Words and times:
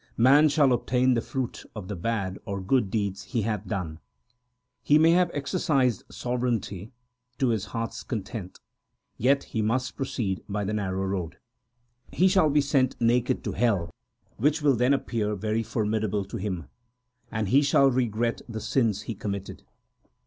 Man 0.17 0.49
shall 0.49 0.73
obtain 0.73 1.13
the 1.13 1.21
fruit 1.21 1.63
of 1.75 1.87
the 1.87 1.95
bad 1.95 2.39
or 2.45 2.59
good 2.59 2.89
deeds 2.89 3.21
he 3.21 3.43
hath 3.43 3.67
done: 3.67 3.99
He 4.81 4.97
may 4.97 5.11
have 5.11 5.29
exercised 5.31 6.05
sovereignty 6.09 6.91
to 7.37 7.49
his 7.49 7.65
heart 7.65 7.91
s 7.91 8.01
content, 8.01 8.59
yet 9.17 9.47
must 9.53 9.91
he 9.91 9.95
proceed 9.95 10.41
by 10.49 10.63
the 10.63 10.73
narrow 10.73 11.05
road. 11.05 11.37
He 12.11 12.27
shall 12.27 12.49
be 12.49 12.61
sent 12.61 12.99
naked 12.99 13.43
to 13.43 13.51
hell, 13.51 13.91
which 14.37 14.63
will 14.63 14.75
then 14.75 14.95
appear 14.95 15.35
very 15.35 15.61
formidable 15.61 16.25
to 16.25 16.37
him; 16.37 16.65
And 17.31 17.49
he 17.49 17.61
shall 17.61 17.91
regret 17.91 18.41
the 18.49 18.59
sins 18.61 19.03
he 19.03 19.13
committed. 19.13 19.61